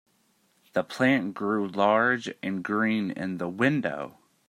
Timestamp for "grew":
1.35-1.67